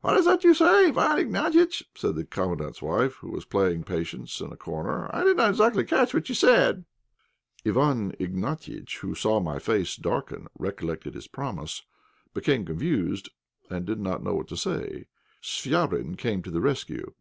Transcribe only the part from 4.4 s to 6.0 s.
in a corner. "I did not exactly